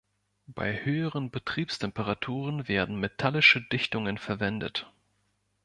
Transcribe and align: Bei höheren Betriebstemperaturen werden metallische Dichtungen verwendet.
Bei 0.47 0.83
höheren 0.83 1.29
Betriebstemperaturen 1.29 2.67
werden 2.67 2.99
metallische 2.99 3.61
Dichtungen 3.61 4.17
verwendet. 4.17 4.91